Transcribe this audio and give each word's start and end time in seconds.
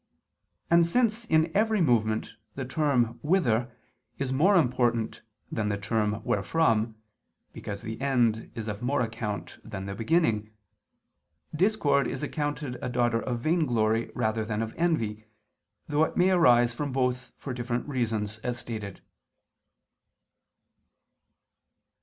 And 0.71 0.83
since 0.87 1.25
in 1.25 1.55
every 1.55 1.79
moment 1.79 2.33
the 2.55 2.65
term 2.65 3.19
whither 3.21 3.71
is 4.17 4.33
more 4.33 4.55
important 4.55 5.21
than 5.51 5.69
the 5.69 5.77
term 5.77 6.23
wherefrom 6.23 6.95
(because 7.53 7.83
the 7.83 8.01
end 8.01 8.49
is 8.55 8.67
of 8.67 8.81
more 8.81 9.01
account 9.01 9.59
than 9.63 9.85
the 9.85 9.93
beginning), 9.93 10.49
discord 11.55 12.07
is 12.07 12.23
accounted 12.23 12.79
a 12.81 12.89
daughter 12.89 13.21
of 13.21 13.41
vainglory 13.41 14.09
rather 14.15 14.43
than 14.43 14.63
of 14.63 14.73
envy, 14.75 15.27
though 15.87 16.03
it 16.05 16.17
may 16.17 16.31
arise 16.31 16.73
from 16.73 16.91
both 16.91 17.31
for 17.35 17.53
different 17.53 17.87
reasons, 17.87 18.39
as 18.39 18.57
stated. 18.57 19.01